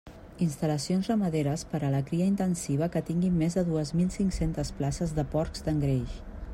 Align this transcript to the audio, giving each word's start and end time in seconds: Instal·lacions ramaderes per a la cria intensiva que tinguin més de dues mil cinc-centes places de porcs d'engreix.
Instal·lacions 0.43 1.09
ramaderes 1.11 1.65
per 1.73 1.81
a 1.83 1.91
la 1.95 1.99
cria 2.07 2.29
intensiva 2.31 2.89
que 2.97 3.05
tinguin 3.11 3.37
més 3.43 3.59
de 3.59 3.65
dues 3.69 3.93
mil 3.99 4.09
cinc-centes 4.19 4.75
places 4.81 5.15
de 5.21 5.29
porcs 5.37 5.67
d'engreix. 5.69 6.23